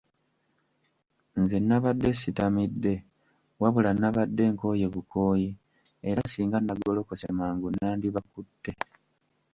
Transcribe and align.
Nze 1.41 1.57
nabadde 1.67 2.09
sitamidde, 2.21 2.93
wabula 3.61 3.91
nabadde 4.01 4.43
nkooye 4.53 4.87
bukooyi; 4.93 5.49
era 6.09 6.21
singa 6.31 6.57
nagolokose 6.61 7.27
mangu 7.39 7.67
nandibakutte. 7.71 8.71